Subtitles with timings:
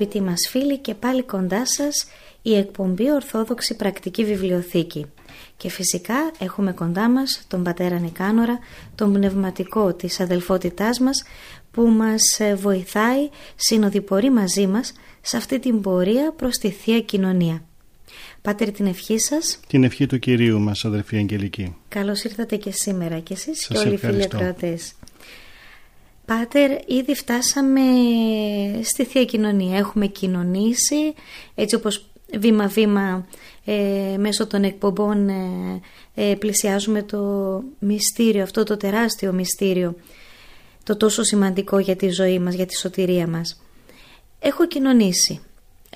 [0.00, 2.06] Αγαπητοί μας φίλοι και πάλι κοντά σας
[2.42, 5.06] η εκπομπή Ορθόδοξη Πρακτική Βιβλιοθήκη.
[5.56, 8.58] Και φυσικά έχουμε κοντά μας τον πατέρα Νικάνορα,
[8.94, 11.22] τον πνευματικό της αδελφότητάς μας
[11.70, 17.64] που μας ε, βοηθάει, συνοδοιπορεί μαζί μας σε αυτή την πορεία προς τη Θεία Κοινωνία.
[18.42, 19.60] Πάτερ την ευχή σας.
[19.66, 21.76] Την ευχή του Κυρίου μας αδελφή Αγγελική.
[21.88, 24.92] Καλώς ήρθατε και σήμερα και εσείς και όλοι οι φίλοι ακροατές.
[26.30, 27.80] Πάτερ, ήδη φτάσαμε
[28.82, 29.78] στη Θεία Κοινωνία.
[29.78, 31.14] Έχουμε κοινωνήσει,
[31.54, 32.06] έτσι όπως
[32.38, 33.26] βήμα-βήμα
[33.64, 35.80] ε, μέσω των εκπομπών ε,
[36.14, 37.18] ε, πλησιάζουμε το
[37.78, 39.94] μυστήριο, αυτό το τεράστιο μυστήριο,
[40.84, 43.62] το τόσο σημαντικό για τη ζωή μας, για τη σωτηρία μας.
[44.40, 45.40] Έχω κοινωνήσει.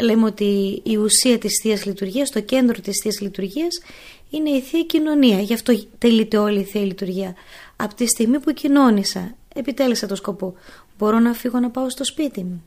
[0.01, 3.83] Λέμε ότι η ουσία της Θείας Λειτουργίας, το κέντρο της Θείας Λειτουργίας
[4.31, 5.41] είναι η Θεία Κοινωνία.
[5.41, 7.35] Γι' αυτό τελείται όλη η Θεία Λειτουργία.
[7.77, 10.55] Από τη στιγμή που κοινώνησα, επιτέλεσα το σκοπό.
[10.99, 12.63] Μπορώ να φύγω να πάω στο σπίτι μου.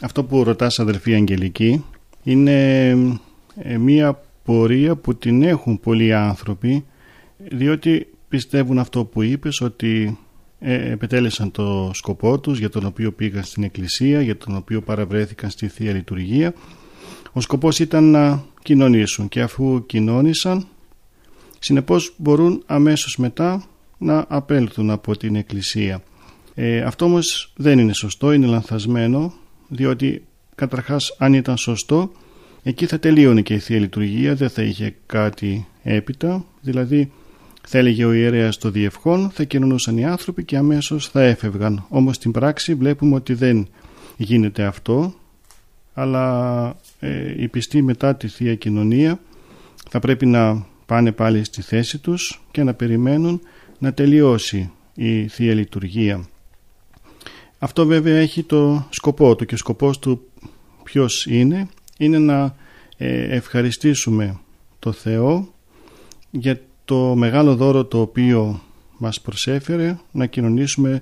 [0.00, 1.84] Αυτό που ρωτάς αδερφή Αγγελική
[2.22, 2.88] είναι
[3.56, 6.84] ε, μία πορεία που την έχουν πολλοί άνθρωποι
[7.36, 10.18] διότι πιστεύουν αυτό που είπες ότι
[10.58, 15.50] ε, επιτέλεσαν το σκοπό τους για τον οποίο πήγαν στην εκκλησία, για τον οποίο παραβρέθηκαν
[15.50, 16.54] στη Θεία Λειτουργία.
[17.32, 20.66] Ο σκοπός ήταν να κοινωνήσουν και αφού κοινώνησαν
[21.58, 23.64] συνεπώς μπορούν αμέσως μετά
[23.98, 26.02] να απέλθουν από την εκκλησία.
[26.54, 29.32] Ε, αυτό όμως δεν είναι σωστό, είναι λανθασμένο
[29.68, 30.24] διότι
[30.54, 32.12] καταρχάς αν ήταν σωστό
[32.62, 37.12] εκεί θα τελείωνε και η Θεία Λειτουργία, δεν θα είχε κάτι έπειτα, δηλαδή
[37.68, 41.86] θα έλεγε ο ιερέας το διευχόν, θα κοινωνούσαν οι άνθρωποι και αμέσως θα έφευγαν.
[41.88, 43.68] Όμως στην πράξη βλέπουμε ότι δεν
[44.16, 45.14] γίνεται αυτό,
[45.94, 49.20] αλλά ε, οι πιστοί μετά τη Θεία Κοινωνία
[49.90, 53.40] θα πρέπει να πάνε πάλι στη θέση τους και να περιμένουν
[53.78, 56.28] να τελειώσει η Θεία Λειτουργία.
[57.62, 60.28] Αυτό βέβαια έχει το σκοπό του και ο σκοπός του
[60.82, 62.54] ποιος είναι, είναι να
[62.96, 64.40] ε, ευχαριστήσουμε
[64.78, 65.48] το Θεό
[66.30, 68.60] για το μεγάλο δώρο το οποίο
[68.98, 71.00] μας προσέφερε να κοινωνήσουμε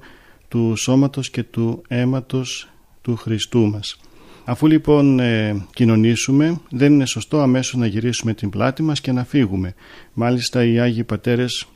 [0.49, 2.69] του σώματος και του αίματος
[3.03, 4.01] του Χριστού μας.
[4.45, 9.25] Αφού λοιπόν ε, κοινωνήσουμε δεν είναι σωστό αμέσως να γυρίσουμε την πλάτη μας και να
[9.25, 9.75] φύγουμε.
[10.13, 11.67] Μάλιστα οι Άγιοι Πατέρες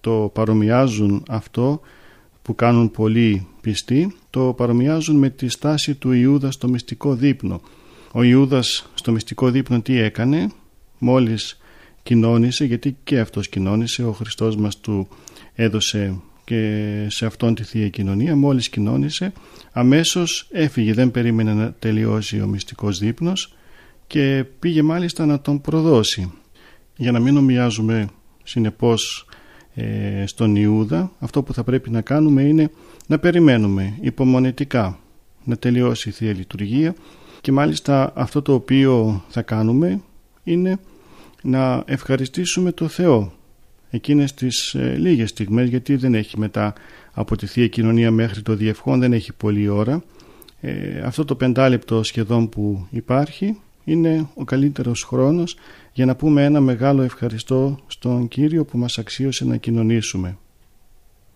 [0.00, 1.80] το παρομοιάζουν αυτό
[2.42, 7.60] που κάνουν πολλοί πιστοί το παρομοιάζουν με τη στάση του Ιούδας στο μυστικό δείπνο.
[8.12, 10.48] Ο Ιούδας στο μυστικό δείπνο τι έκανε;
[10.98, 11.60] Μόλις
[12.02, 15.08] κοινώνησε γιατί και αυτός κοινώνησε ο Χριστός μας του
[15.54, 19.32] έδωσε και σε αυτόν τη Θεία Κοινωνία μόλις κοινώνησε
[19.72, 23.54] αμέσως έφυγε δεν περίμενε να τελειώσει ο μυστικός δείπνος
[24.06, 26.32] και πήγε μάλιστα να τον προδώσει
[26.96, 28.08] για να μην ομοιάζουμε
[28.42, 29.31] συνεπώς ε,
[30.24, 32.70] στον Ιούδα αυτό που θα πρέπει να κάνουμε είναι
[33.06, 34.98] να περιμένουμε υπομονετικά
[35.44, 36.94] να τελειώσει η Θεία Λειτουργία
[37.40, 40.00] και μάλιστα αυτό το οποίο θα κάνουμε
[40.44, 40.78] είναι
[41.42, 43.32] να ευχαριστήσουμε το Θεό
[43.90, 46.72] εκείνες τις ε, λίγες στιγμές γιατί δεν έχει μετά
[47.12, 50.02] από τη Θεία Κοινωνία μέχρι το Διευχόν δεν έχει πολλή ώρα.
[50.60, 55.56] Ε, αυτό το πεντάλεπτο σχεδόν που υπάρχει είναι ο καλύτερος χρόνος
[55.92, 60.36] για να πούμε ένα μεγάλο ευχαριστώ στον Κύριο που μας αξίωσε να κοινωνήσουμε.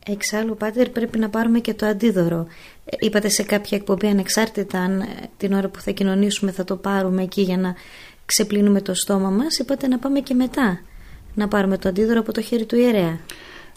[0.08, 2.46] Εξάλλου, Πάτερ, πρέπει να πάρουμε και το αντίδωρο.
[2.84, 5.06] Ε, είπατε σε κάποια εκπομπή ανεξάρτητα αν ε,
[5.36, 7.74] την ώρα που θα κοινωνήσουμε θα το πάρουμε εκεί για να
[8.26, 9.58] ξεπλύνουμε το στόμα μας.
[9.58, 10.80] Είπατε να πάμε και μετά
[11.34, 13.18] να πάρουμε το αντίδωρο από το χέρι του ιερέα.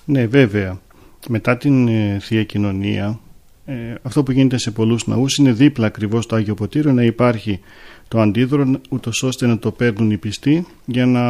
[0.06, 0.80] Ναι, βέβαια.
[1.28, 3.20] Μετά την ε, Θεία Κοινωνία,
[3.66, 7.60] ε, αυτό που γίνεται σε πολλούς ναούς είναι δίπλα ακριβώς το Άγιο Ποτήριο να υπάρχει
[8.10, 11.24] το αντίδωρο ούτως ώστε να το παίρνουν οι πιστοί για να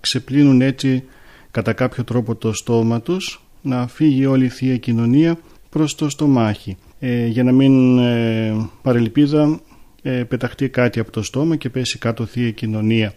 [0.00, 1.04] ξεπλύνουν έτσι
[1.50, 5.38] κατά κάποιο τρόπο το στόμα τους να φύγει όλη η Θεία Κοινωνία
[5.70, 9.60] προς το στομάχι ε, για να μην ε, παρελπίδα
[10.02, 13.12] ε, πεταχτεί κάτι από το στόμα και πέσει κάτω Θεία Κοινωνία.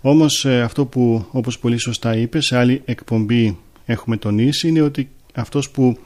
[0.00, 5.08] Όμως ε, αυτό που όπως πολύ σωστά είπες σε άλλη εκπομπή έχουμε τονίσει είναι ότι
[5.34, 5.98] αυτός που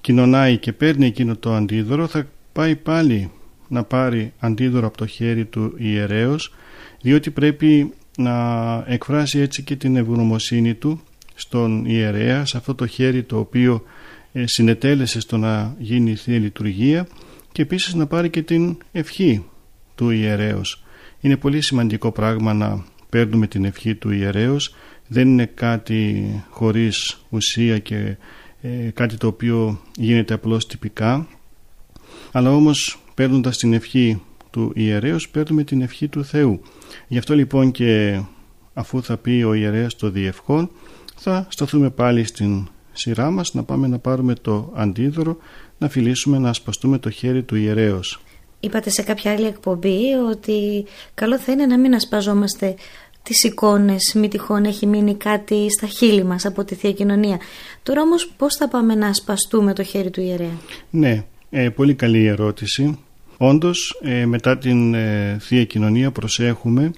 [0.00, 3.30] κοινωνάει και παίρνει εκείνο το αντίδωρο θα πάει πάλι
[3.68, 6.54] να πάρει αντίδωρο από το χέρι του ιερέως
[7.00, 8.34] διότι πρέπει να
[8.86, 11.00] εκφράσει έτσι και την ευγνωμοσύνη του
[11.34, 13.82] στον ιερέα σε αυτό το χέρι το οποίο
[14.32, 17.06] ε, συνετέλεσε στο να γίνει η Θεία Λειτουργία
[17.52, 19.44] και επίσης να πάρει και την ευχή
[19.94, 20.82] του ιερέως.
[21.20, 24.74] Είναι πολύ σημαντικό πράγμα να παίρνουμε την ευχή του ιερέως
[25.06, 28.16] δεν είναι κάτι χωρίς ουσία και
[28.62, 31.26] ε, κάτι το οποίο γίνεται απλώς τυπικά
[32.32, 36.60] αλλά όμως παίρνοντας την ευχή του ιερέως παίρνουμε την ευχή του Θεού
[37.08, 38.20] γι' αυτό λοιπόν και
[38.74, 40.70] αφού θα πει ο ιερέας το διευχόν
[41.16, 45.36] θα σταθούμε πάλι στην σειρά μας να πάμε να πάρουμε το αντίδωρο
[45.78, 48.20] να φιλήσουμε να ασπαστούμε το χέρι του ιερέως
[48.60, 50.84] Είπατε σε κάποια άλλη εκπομπή ότι
[51.14, 52.74] καλό θα είναι να μην ασπαζόμαστε
[53.22, 57.38] τις εικόνες, μη τυχόν έχει μείνει κάτι στα χείλη μας από τη Θεία Κοινωνία.
[57.82, 60.58] Τώρα όμως πώς θα πάμε να ασπαστούμε το χέρι του ιερέα;
[60.90, 62.98] Ναι, ε, πολύ καλή ερώτηση.
[63.40, 66.90] Όντως ε, μετά την ε, Θεία Κοινωνία προσέχουμε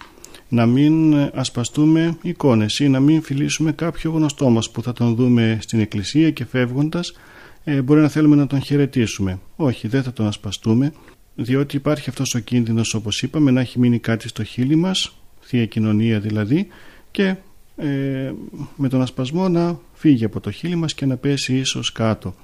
[0.49, 5.59] να μην ασπαστούμε εικόνες ή να μην φιλήσουμε κάποιο γνωστό μας που θα τον δούμε
[5.61, 7.13] στην εκκλησία και φεύγοντας
[7.65, 9.39] ε, μπορεί να θέλουμε να τον χαιρετήσουμε.
[9.57, 10.93] Όχι, δεν θα τον ασπαστούμε
[11.35, 15.67] διότι υπάρχει αυτός ο κίνδυνος όπως είπαμε να έχει μείνει κάτι στο χείλη μας Θεία
[15.67, 16.67] Κοινωνία δηλαδή
[17.11, 17.37] και
[17.77, 18.33] ε,
[18.77, 22.35] με τον ασπασμό να φύγει από το χείλη μας και να πέσει ίσως κάτω.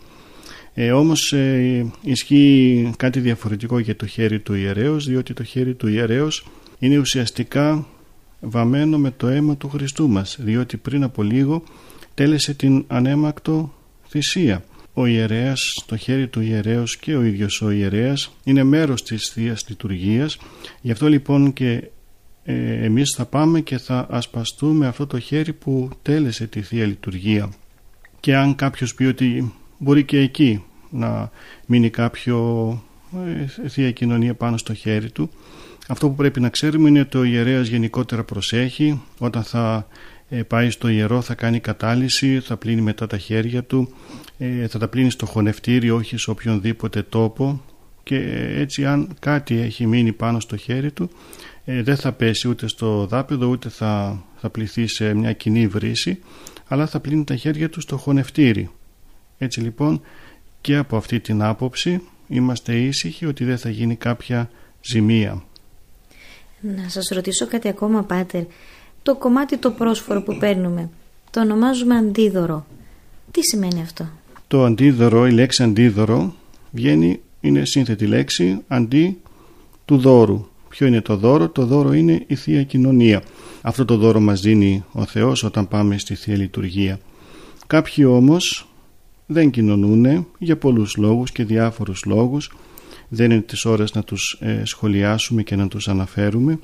[0.79, 5.89] Ε, όμως ε, ισχύει κάτι διαφορετικό για το χέρι του ιερέως διότι το χέρι του
[5.89, 6.47] ιερέως
[6.79, 7.87] είναι ουσιαστικά
[8.41, 11.63] βαμμένο με το αίμα του Χριστού μας διότι πριν από λίγο
[12.15, 13.75] τέλεσε την ανέμακτο
[14.09, 14.65] θυσία.
[14.93, 19.65] Ο ιερέας, το χέρι του ιερέως και ο ίδιος ο ιερέας είναι μέρος της Θείας
[19.69, 20.39] Λειτουργίας
[20.81, 21.91] γι' αυτό λοιπόν και
[22.45, 27.53] ε, εμείς θα πάμε και θα ασπαστούμε αυτό το χέρι που τέλεσε τη Θεία Λειτουργία
[28.21, 31.31] και αν κάποιος πει ότι μπορεί και εκεί να
[31.67, 32.69] μείνει κάποιο
[33.63, 35.31] ε, Θεία Κοινωνία πάνω στο χέρι του.
[35.89, 39.03] Αυτό που πρέπει να ξέρουμε είναι ότι ο ιερέας γενικότερα προσέχει.
[39.19, 39.87] Όταν θα
[40.29, 43.95] ε, πάει στο ιερό θα κάνει κατάλυση, θα πλύνει μετά τα χέρια του,
[44.39, 47.63] ε, θα τα πλύνει στο χωνευτήριο όχι σε οποιονδήποτε τόπο.
[48.03, 48.17] Και
[48.57, 51.11] έτσι αν κάτι έχει μείνει πάνω στο χέρι του
[51.65, 56.19] ε, δεν θα πέσει ούτε στο δάπεδο ούτε θα, θα πληθεί σε μια κοινή βρύση
[56.67, 58.71] αλλά θα πλύνει τα χέρια του στο χωνευτήρι.
[59.39, 60.01] Έτσι λοιπόν
[60.61, 64.51] και από αυτή την άποψη είμαστε ήσυχοι ότι δεν θα γίνει κάποια
[64.83, 65.43] ζημία.
[66.61, 68.43] Να σας ρωτήσω κάτι ακόμα Πάτερ.
[69.03, 70.91] Το κομμάτι το πρόσφορο που παίρνουμε
[71.31, 72.67] το ονομάζουμε αντίδωρο.
[73.31, 74.09] Τι σημαίνει αυτό;
[74.47, 76.35] Το αντίδωρο, η λέξη αντίδωρο
[76.71, 79.21] βγαίνει, είναι σύνθετη λέξη αντί
[79.85, 80.47] του δώρου.
[80.69, 83.23] Ποιο είναι το δώρο; Το δώρο είναι η Θεία Κοινωνία.
[83.63, 87.01] Αυτό το δώρο μας δίνει ο Θεός όταν πάμε στη Θεία Λειτουργία.
[87.67, 88.66] Κάποιοι όμως
[89.27, 92.57] δεν κοινωνούν για πολλούς λόγους και διάφορους λόγους.
[93.09, 96.59] Δεν είναι τις ώρες να τους ε, σχολιάσουμε και να τους αναφέρουμε.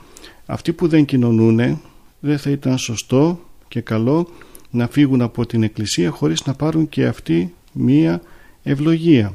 [0.47, 1.81] Αυτοί που δεν κοινωνούν
[2.21, 4.29] δεν θα ήταν σωστό και καλό
[4.71, 8.23] να φύγουν από την Εκκλησία χωρίς να πάρουν και αυτοί μία
[8.63, 9.35] ευλογία.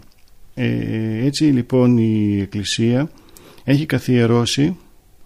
[0.54, 3.12] Ε, έτσι λοιπόν η Εκκλησία
[3.64, 4.78] έχει καθιερώσει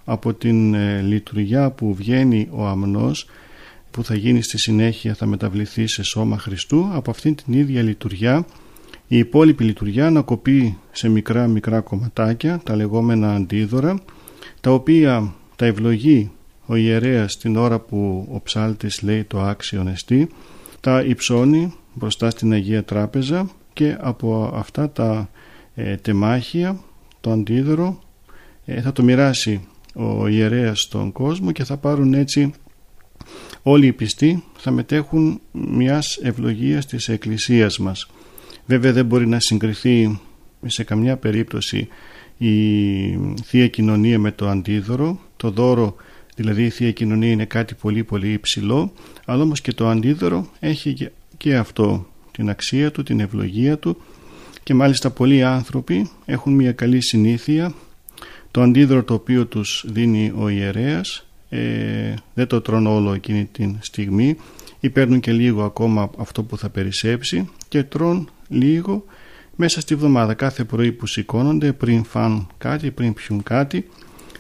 [0.05, 3.25] από την ε, λειτουργιά που βγαίνει ο αμνός
[3.91, 6.89] που θα γίνει στη συνέχεια θα μεταβληθεί σε σώμα Χριστού.
[6.91, 8.45] Από αυτήν την ίδια λειτουργιά
[9.12, 14.03] η υπόλοιπη λειτουργιά να κοπεί σε μικρά μικρά κομματάκια τα λεγόμενα αντίδωρα
[14.62, 16.31] τα οποία τα ευλογεί
[16.65, 20.29] ο ιερέας την ώρα που ο ψάλτης λέει το άξιον εστί
[20.79, 25.29] τα υψώνει μπροστά στην Αγία Τράπεζα και από αυτά τα
[25.75, 26.79] ε, τεμάχια
[27.21, 28.00] το αντίδωρο
[28.65, 32.53] ε, θα το μοιράσει ο ιερέας στον κόσμο και θα πάρουν έτσι
[33.63, 38.08] όλοι οι πιστοί θα μετέχουν μιας ευλογίας της Εκκλησίας μας.
[38.65, 40.20] Βέβαια δεν μπορεί να συγκριθεί
[40.65, 41.88] σε καμιά περίπτωση
[42.38, 42.53] η
[43.44, 45.20] Θεία Κοινωνία με το αντίδωρο.
[45.38, 45.96] Το δώρο,
[46.36, 48.94] δηλαδή η Θεία Κοινωνία είναι κάτι πολύ πολύ υψηλό,
[49.25, 53.98] αλλά όμως και το αντίδωρο έχει και αυτό την αξία του, την ευλογία του
[54.63, 57.74] και μάλιστα πολλοί άνθρωποι έχουν μια καλή συνήθεια
[58.51, 63.77] το αντίδρο το οποίο τους δίνει ο ιερέας ε, δεν το τρώνε όλο εκείνη την
[63.79, 64.36] στιγμή.
[64.79, 69.03] Ή παίρνουν και λίγο ακόμα αυτό που θα περισσέψει και τρών λίγο.
[69.55, 73.86] Μέσα στη βδομάδα κάθε πρωί που σηκώνονται πριν φαν κάτι, πριν πιούν κάτι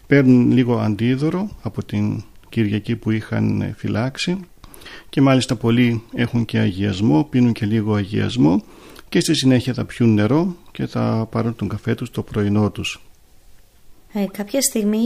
[0.07, 4.39] παίρνουν λίγο αντίδωρο από την Κυριακή που είχαν φυλάξει.
[5.09, 8.63] Και μάλιστα πολλοί έχουν και αγιασμό, πίνουν και λίγο αγιασμό
[9.09, 13.01] και στη συνέχεια θα πιούν νερό και θα πάρουν τον καφέ τους το πρωινό τους.
[14.13, 14.97] Ε, κάποια στιγμή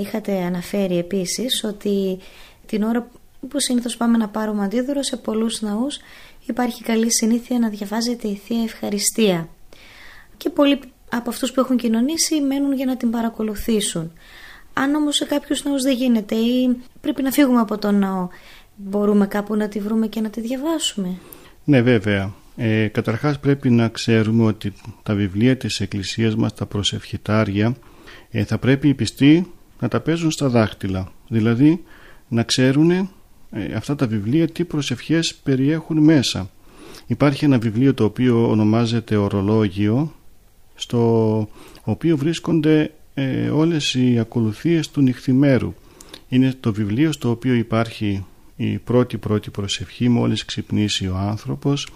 [0.00, 2.18] είχατε αναφέρει επίσης ότι
[2.66, 3.10] την ώρα
[3.48, 5.98] που συνήθως πάμε να πάρουμε αντίδωρο σε πολλούς ναούς
[6.46, 9.48] υπάρχει καλή συνήθεια να διαβάζεται η Θεία Ευχαριστία
[10.36, 14.12] και πολλοί από αυτούς που έχουν κοινωνήσει μένουν για να την παρακολουθήσουν.
[14.72, 18.28] Αν όμως σε κάποιους ναούς δεν γίνεται ή πρέπει να φύγουμε από τον ναό,
[18.76, 21.18] μπορούμε κάπου να τη βρούμε και να τη διαβάσουμε;
[21.64, 22.32] Ναι βέβαια.
[22.56, 27.76] Ε, καταρχάς πρέπει να ξέρουμε ότι τα βιβλία της Εκκλησίας μας, τα προσευχητάρια,
[28.30, 29.46] ε, θα πρέπει οι πιστοί
[29.80, 31.12] να τα παίζουν στα δάχτυλα.
[31.28, 31.84] Δηλαδή
[32.28, 33.08] να ξέρουν ε,
[33.74, 36.50] αυτά τα βιβλία τι προσευχές περιέχουν μέσα.
[37.06, 40.14] Υπάρχει ένα βιβλίο το οποίο ονομάζεται «Ορολόγιο»
[40.74, 41.48] στο
[41.82, 45.74] οποίο βρίσκονται ε, όλες οι ακολουθίες του νυχθημέρου.
[46.28, 48.24] Είναι το βιβλίο στο οποίο υπάρχει
[48.56, 51.88] η πρώτη πρώτη προσευχή μόλις ξυπνήσει ο άνθρωπος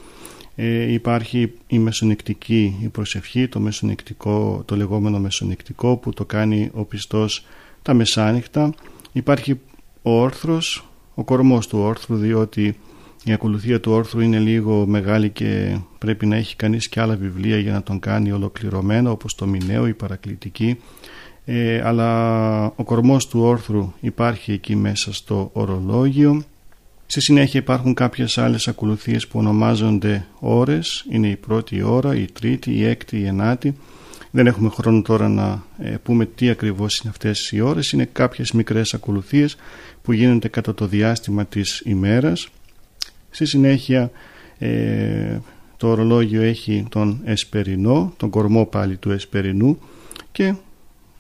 [0.57, 6.85] ε, υπάρχει η μεσονεκτική η προσευχή το, μεσονεκτικό, το λεγόμενο μεσονεκτικό που το κάνει ο
[6.85, 7.47] πιστός
[7.83, 8.75] τα μεσάνυχτα.
[9.13, 9.61] Υπάρχει
[10.03, 12.77] ο όρθρος ο κορμός του όρθρου διότι
[13.25, 17.59] η ακολουθία του όρθρου είναι λίγο μεγάλη και πρέπει να έχει κανείς και άλλα βιβλία
[17.59, 20.79] για να τον κάνει ολοκληρωμένο όπως το Μινέο, η Παρακλητική.
[21.45, 26.43] Ε, αλλά ο κορμός του όρθρου υπάρχει εκεί μέσα στο ορολόγιο
[27.07, 31.07] Στη συνέχεια υπάρχουν κάποιες άλλες ακολουθίες που ονομάζονται ώρες.
[31.11, 33.77] Είναι η πρώτη ώρα, η τρίτη, η έκτη, η ενάτη.
[34.31, 37.93] Δεν έχουμε χρόνο τώρα να ε, πούμε τι ακριβώς είναι αυτές οι ώρες.
[37.93, 39.57] Είναι κάποιες μικρές ακολουθίες
[40.03, 42.49] που γίνονται κατά το διάστημα της ημέρας.
[43.31, 44.11] Στη συνέχεια
[44.59, 45.39] ε,
[45.77, 49.79] το ορολόγιο έχει τον εσπερινό, τον κορμό πάλι του εσπερινού
[50.33, 50.55] και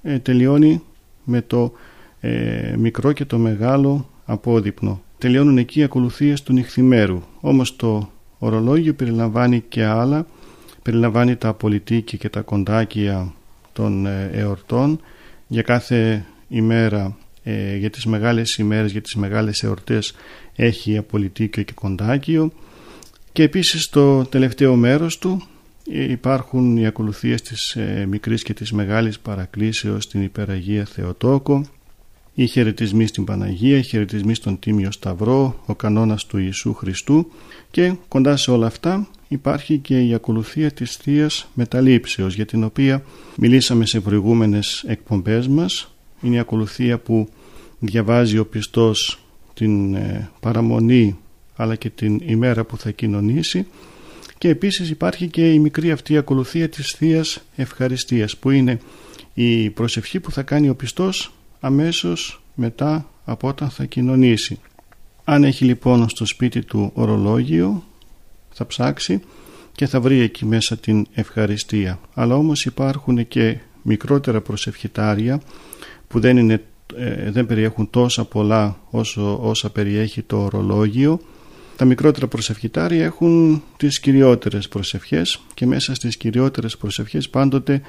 [0.03, 0.83] ε, τελειώνει
[1.25, 1.73] με το
[2.21, 5.03] ε, μικρό και το μεγάλο απόδειπνο.
[5.25, 7.23] Τελειώνουν εκεί οι ακολουθίες του νυχθημέρου.
[7.40, 10.26] Όμως το ορολόγιο περιλαμβάνει και άλλα,
[10.83, 13.33] περιλαμβάνει τα απολυτίκια και τα κοντάκια
[13.73, 15.00] των εορτών.
[15.47, 20.14] Για κάθε ημέρα ε, για τις μεγάλες ημέρες, για τις μεγάλες εορτές
[20.57, 22.52] έχει απολυτίκιο και κοντάκιο.
[23.33, 25.43] Και επίσης το τελευταίο μέρος του
[25.90, 31.66] ε, υπάρχουν οι ακολουθίες της ε, μικρής και της μεγάλης παρακλήσεως στην Υπεραγία Θεοτόκο
[32.35, 37.31] οι χαιρετισμοί στην Παναγία, οι χαιρετισμοί στον Τίμιο Σταυρό, ο κανόνας του Ιησού Χριστού
[37.71, 43.03] και κοντά σε όλα αυτά υπάρχει και η ακολουθία της θείας Μεταλήψεως για την οποία
[43.37, 45.93] μιλήσαμε σε προηγούμενες εκπομπές μας.
[46.23, 47.29] Είναι η ακολουθία που
[47.79, 49.25] διαβάζει ο πιστός
[49.55, 51.19] την ε, παραμονή
[51.57, 53.67] αλλά και την ημέρα που θα κοινωνήσει.
[54.38, 58.79] Και επίσης υπάρχει και η μικρή αυτή ακολουθία της θείας Ευχαριστίας που είναι
[59.35, 61.33] η προσευχή που θα κάνει ο πιστός
[61.64, 64.61] αμέσως μετά από όταν θα κοινωνήσει.
[65.25, 67.85] Αν έχει λοιπόν στο σπίτι του ορολόγιο
[68.50, 69.21] θα ψάξει
[69.73, 71.99] και θα βρει εκεί μέσα την ευχαριστία.
[72.14, 75.40] Αλλά όμως υπάρχουν και μικρότερα προσευχητάρια
[76.09, 76.62] που δεν, είναι,
[76.97, 81.21] ε, δεν περιέχουν τόσα πολλά όσο, όσα περιέχει το ορολόγιο.
[81.76, 87.83] Τα μικρότερα προσευχητάρια έχουν τις κυριότερες προσευχές και μέσα στις κυριότερες προσευχές πάντοτε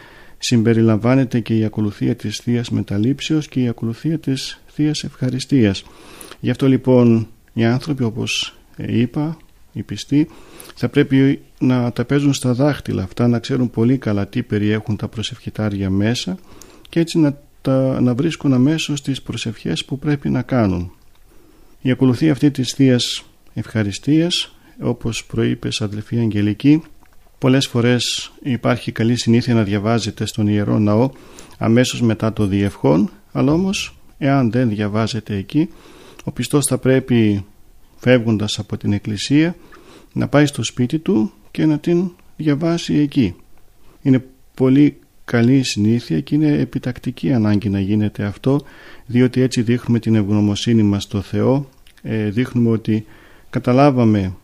[0.45, 5.83] συμπεριλαμβάνεται και η ακολουθία της θείας Μεταλήψεως και η ακολουθία της θείας Ευχαριστίας.
[6.39, 9.37] Γι' αυτό λοιπόν οι άνθρωποι όπως είπα,
[9.73, 10.27] οι πιστοί,
[10.75, 15.07] θα πρέπει να τα παίζουν στα δάχτυλα αυτά, να ξέρουν πολύ καλά τι περιέχουν τα
[15.07, 16.37] προσευχητάρια μέσα
[16.89, 20.91] και έτσι να τα, να βρίσκουν αμέσως τις προσευχές που πρέπει να κάνουν.
[21.81, 26.81] Η ακολουθία αυτή της θείας Ευχαριστίας, όπως προείπες αδελφή Αγγελική,
[27.45, 31.09] πολλές φορές υπάρχει καλή συνήθεια να διαβάζετε στον Ιερό Ναό
[31.57, 35.69] αμέσως μετά το διευχόν, αλλά όμως εάν δεν διαβάζετε εκεί,
[36.23, 37.45] ο πιστός θα πρέπει
[37.97, 39.55] φεύγοντας από την εκκλησία
[40.13, 43.35] να πάει στο σπίτι του και να την διαβάσει εκεί.
[44.01, 48.61] Είναι πολύ καλή συνήθεια και είναι επιτακτική ανάγκη να γίνεται αυτό
[49.05, 51.69] διότι έτσι δείχνουμε την ευγνωμοσύνη μας στο Θεό
[52.01, 53.05] ε, δείχνουμε ότι
[53.49, 54.35] καταλάβαμε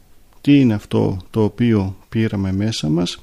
[0.41, 3.19] τι είναι αυτό το οποίο πήραμε μέσα μας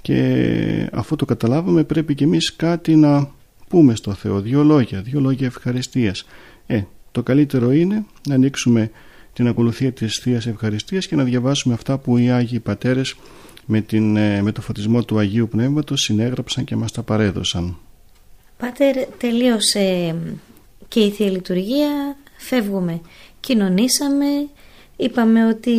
[0.00, 3.30] και αφού το καταλάβαμε πρέπει και εμείς κάτι να
[3.68, 6.26] πούμε στο Θεό δύο λόγια, δύο λόγια ευχαριστίας
[6.66, 6.82] ε,
[7.12, 8.90] το καλύτερο είναι να ανοίξουμε
[9.32, 13.14] την ακολουθία της Θείας Ευχαριστίας και να διαβάσουμε αυτά που οι Άγιοι Πατέρες
[13.66, 17.76] με, την, ε, με το φωτισμό του Αγίου Πνεύματος συνέγραψαν και μας τα παρέδωσαν.
[18.58, 20.16] Πάτερ, τελείωσε
[20.88, 23.00] και η Θεία Λειτουργία, φεύγουμε.
[23.40, 24.26] Κοινωνήσαμε,
[24.96, 25.76] είπαμε ότι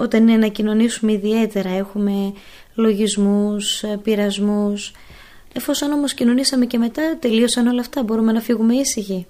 [0.00, 2.32] όταν είναι να κοινωνήσουμε ιδιαίτερα έχουμε
[2.74, 4.92] λογισμούς, ε, πειρασμούς.
[5.52, 9.26] Εφόσον όμως κοινωνήσαμε και μετά τελείωσαν όλα αυτά, μπορούμε να φύγουμε ήσυχοι;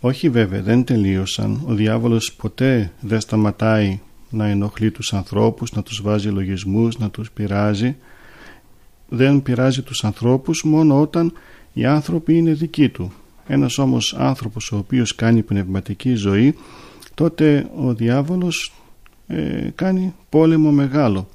[0.00, 1.62] Όχι βέβαια, δεν τελείωσαν.
[1.66, 4.00] Ο διάβολος ποτέ δεν σταματάει
[4.30, 7.96] να ενοχλεί τους ανθρώπους, να τους βάζει λογισμούς, να τους πειράζει.
[9.08, 11.32] Δεν πειράζει τους ανθρώπους μόνο όταν
[11.72, 13.12] οι άνθρωποι είναι δικοί του.
[13.46, 16.54] Ένας όμως άνθρωπος ο οποίος κάνει πνευματική ζωή,
[17.14, 18.72] τότε ο διάβολος
[19.26, 21.28] ε, κάνει πόλεμο μεγάλο.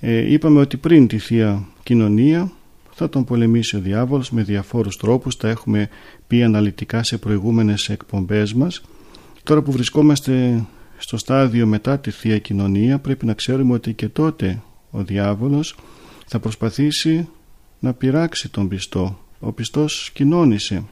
[0.00, 2.52] Ε, είπαμε ότι πριν τη Θεία Κοινωνία
[2.90, 5.88] θα τον πολεμήσει ο διάβολος με διαφόρους τρόπους, τα έχουμε
[6.26, 8.82] πει αναλυτικά σε προηγούμενες εκπομπές μας.
[9.42, 10.64] Τώρα που βρισκόμαστε
[10.98, 15.76] στο στάδιο μετά τη Θεία Κοινωνία πρέπει να ξέρουμε ότι και τότε ο διάβολος
[16.26, 17.28] θα προσπαθήσει
[17.78, 19.18] να πειράξει τον πιστό.
[19.40, 20.84] Ο πιστός κοινώνησε.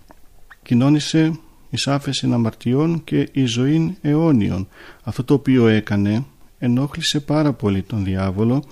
[0.62, 1.38] Κοινώνησε
[1.70, 4.68] εις άφεση αμαρτιών και η ζωή αιώνιων.
[5.02, 6.24] Αυτό το οποίο έκανε
[6.58, 8.64] ενόχλησε πάρα πολύ τον διάβολο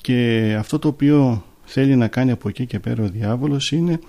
[0.00, 4.00] και αυτό το οποίο θέλει να κάνει από εκεί και πέρα ο διάβολος είναι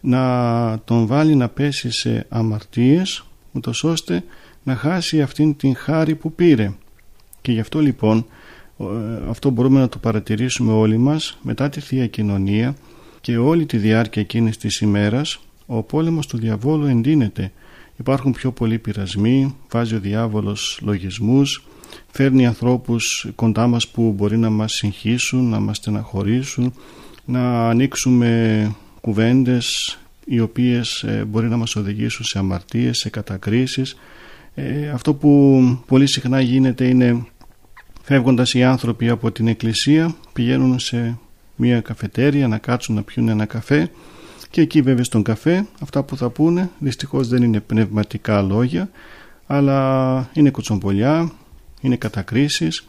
[0.00, 4.24] να τον βάλει να πέσει σε αμαρτίες ούτως ώστε
[4.62, 6.72] να χάσει αυτήν την χάρη που πήρε
[7.40, 8.26] και γι' αυτό λοιπόν
[8.78, 8.84] ε,
[9.28, 12.76] αυτό μπορούμε να το παρατηρήσουμε όλοι μας μετά τη Θεία Κοινωνία
[13.20, 17.52] και όλη τη διάρκεια εκείνης της ημέρας ο πόλεμος του διαβόλου εντείνεται
[17.96, 21.66] υπάρχουν πιο πολλοί πειρασμοί βάζει ο διάβολος λογισμούς
[22.10, 26.72] φέρνει ανθρώπους κοντά μας που μπορεί να μας συγχύσουν να μας στεναχωρήσουν
[27.24, 33.96] να ανοίξουμε κουβέντες οι οποίες ε, μπορεί να μας οδηγήσουν σε αμαρτίες, σε κατακρίσεις.
[34.54, 37.24] Ε, αυτό που πολύ συχνά γίνεται είναι
[38.02, 41.18] φεύγοντας οι άνθρωποι από την εκκλησία πηγαίνουν σε
[41.56, 43.90] μια καφετέρια να κάτσουν να πιούν ένα καφέ
[44.50, 48.90] και εκεί βέβαια στον καφέ αυτά που θα πούνε δυστυχώς δεν είναι πνευματικά λόγια
[49.46, 51.32] αλλά είναι κοτσομπολιά,
[51.80, 52.86] είναι κατακρίσεις,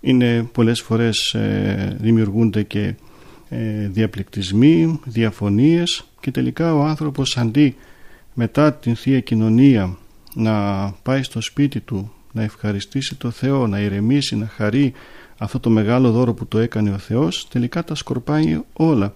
[0.00, 2.94] είναι πολλές φορές ε, δημιουργούνται και
[3.48, 7.76] ε, διαπληκτισμοί, διαφωνίες και τελικά ο άνθρωπος αντί
[8.34, 9.96] μετά την Θεία Κοινωνία
[10.34, 14.92] να πάει στο σπίτι του να ευχαριστήσει το Θεό, να ηρεμήσει, να χαρεί
[15.38, 19.14] αυτό το μεγάλο δώρο που το έκανε ο Θεός τελικά τα σκορπάει όλα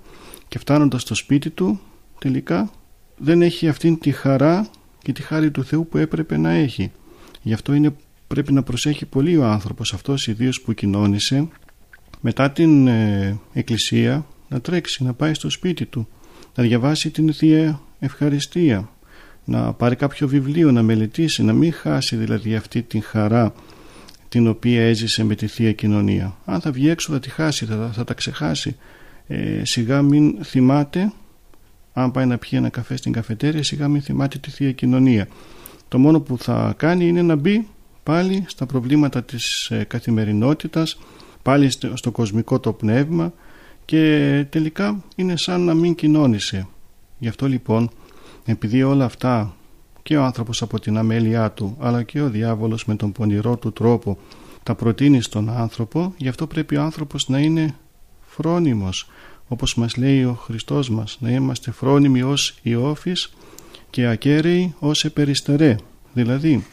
[0.48, 1.80] και φτάνοντας στο σπίτι του
[2.18, 2.70] τελικά
[3.16, 4.68] δεν έχει αυτήν τη χαρά
[5.02, 6.92] και τη χάρη του Θεού που έπρεπε να έχει
[7.42, 7.94] γι' αυτό είναι,
[8.26, 11.48] πρέπει να προσέχει πολύ ο άνθρωπος αυτός ιδίως που κοινώνησε
[12.20, 16.08] μετά την ε, εκκλησία να τρέξει, να πάει στο σπίτι του,
[16.54, 18.90] να διαβάσει την Θεία Ευχαριστία,
[19.44, 23.54] να πάρει κάποιο βιβλίο, να μελετήσει, να μην χάσει δηλαδή αυτή την χαρά
[24.28, 26.36] την οποία έζησε με τη Θεία Κοινωνία.
[26.44, 28.76] Αν θα βγει έξω θα τη χάσει, θα, θα τα ξεχάσει.
[29.26, 31.12] Ε, σιγά μην θυμάται,
[31.92, 35.28] αν πάει να πιει ένα καφέ στην καφετέρια, σιγά μην θυμάται τη Θεία Κοινωνία.
[35.88, 37.66] Το μόνο που θα κάνει είναι να μπει
[38.02, 40.98] πάλι στα προβλήματα της ε, καθημερινότητας,
[41.42, 43.32] πάλι στο κοσμικό το πνεύμα
[43.84, 46.68] και τελικά είναι σαν να μην κοινώνησε.
[47.18, 47.90] Γι' αυτό λοιπόν
[48.44, 49.56] επειδή όλα αυτά
[50.02, 53.72] και ο άνθρωπος από την αμέλειά του αλλά και ο διάβολος με τον πονηρό του
[53.72, 54.18] τρόπο
[54.62, 57.74] τα προτείνει στον άνθρωπο γι' αυτό πρέπει ο άνθρωπος να είναι
[58.26, 59.10] φρόνιμος
[59.48, 63.32] όπως μας λέει ο Χριστός μας να είμαστε φρόνιμοι ως Ιώφης
[63.90, 65.76] και ακέραιοι ως επεριστερέ
[66.12, 66.64] δηλαδή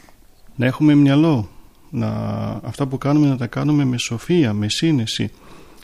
[0.56, 1.48] να έχουμε μυαλό
[1.90, 2.08] να,
[2.64, 5.30] αυτά που κάνουμε να τα κάνουμε με σοφία, με σύνεση.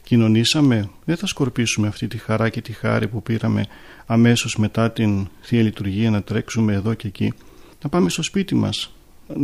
[0.03, 3.67] Κοινωνήσαμε δεν θα σκορπίσουμε αυτή τη χαρά και τη χάρη που πήραμε
[4.07, 7.33] αμέσως μετά την Θεία Λειτουργία να τρέξουμε εδώ και εκεί.
[7.83, 8.95] Να πάμε στο σπίτι μας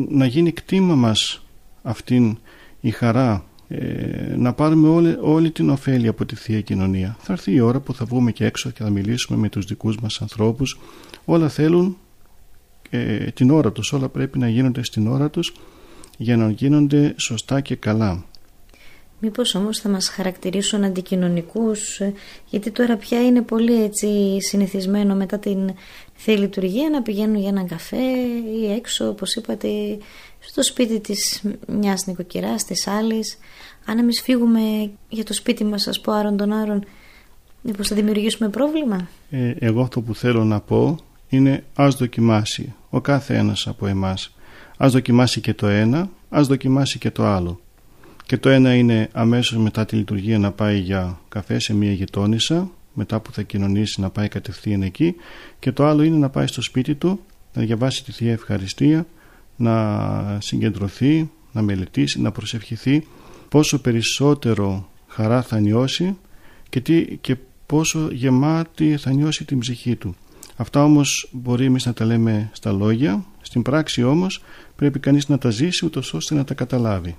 [0.09, 1.43] να γίνει κτήμα μας
[1.83, 2.39] αυτήν
[2.81, 7.17] η χαρά ε, να πάρουμε όλη, όλη την ωφέλη από τη Θεία Κοινωνία.
[7.21, 9.99] Θα έρθει η ώρα που θα βγούμε και έξω και θα μιλήσουμε με τους δικούς
[9.99, 10.79] μας ανθρώπους.
[11.25, 11.97] Όλα θέλουν
[12.91, 13.93] ε, την ώρα τους.
[13.93, 15.53] Όλα πρέπει να γίνονται στην ώρα τους
[16.17, 18.25] για να γίνονται σωστά και καλά
[19.21, 22.13] Μήπως όμως θα μας χαρακτηρίσουν αντικοινωνικούς ε,
[22.47, 25.75] γιατί τώρα πια είναι πολύ έτσι συνηθισμένο μετά την
[26.15, 28.07] Θεία Λειτουργία να πηγαίνουν για έναν καφέ
[28.61, 29.69] ή έξω όπως είπατε
[30.39, 33.39] στο σπίτι της μιας νοικοκυράς, της άλλης.
[33.85, 36.85] Αν εμείς φύγουμε για το σπίτι μας ας πω άρον τον άρον
[37.63, 40.99] μήπως θα δημιουργήσουμε πρόβλημα; Ε, Εγώ αυτό που θέλω να πω
[41.29, 44.35] είναι ας δοκιμάσει ο κάθε ένας από εμάς.
[44.77, 47.61] Ας δοκιμάσει και το ένα ας δοκιμάσει και το άλλο
[48.27, 52.71] και το ένα είναι αμέσως μετά τη λειτουργία να πάει για καφέ σε μια γειτόνισσα
[52.95, 55.15] μετά που θα κοινωνήσει να πάει κατευθείαν εκεί
[55.59, 57.21] και το άλλο είναι να πάει στο σπίτι του
[57.55, 59.07] να διαβάσει τη Θεία Ευχαριστία
[59.57, 63.07] να συγκεντρωθεί, να μελετήσει, να προσευχηθεί
[63.49, 66.17] πόσο περισσότερο χαρά θα νιώσει
[66.69, 67.37] και, τι, και
[67.67, 70.15] πόσο γεμάτη θα νιώσει την ψυχή του.
[70.57, 74.43] Αυτά όμως μπορεί εμείς να τα λέμε στα λόγια, στην πράξη όμως
[74.77, 77.17] πρέπει κανείς να τα ζήσει ούτως ώστε να τα καταλάβει.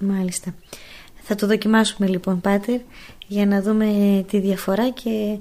[0.00, 0.54] Μάλιστα.
[1.22, 2.80] Θα το δοκιμάσουμε λοιπόν Πάτερ
[3.26, 5.38] για να δούμε τη διαφορά και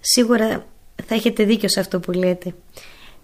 [0.00, 0.66] σίγουρα
[1.06, 2.54] θα έχετε δίκιο σε αυτό που λέτε.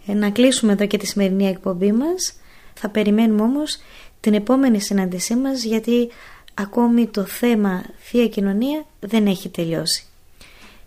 [0.06, 2.32] Ε, να κλείσουμε εδώ και τη σημερινή εκπομπή μας.
[2.74, 3.78] Θα περιμένουμε όμως
[4.20, 6.08] την επόμενη συνάντησή μας γιατί
[6.54, 10.06] ακόμη το θέμα Θεία Κοινωνία δεν έχει τελειώσει.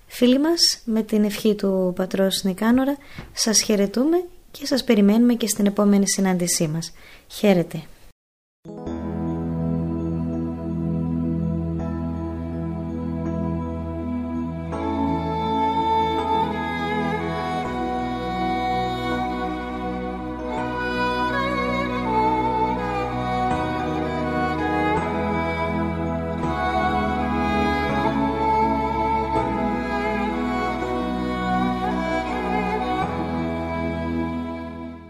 [0.08, 2.98] Φίλοι μας, με την ευχή του Πατρός Νικάνορα,
[3.34, 6.94] σας χαιρετούμε και σας περιμένουμε και στην επόμενη συνάντησή μας.
[7.28, 7.84] Χαίρετε!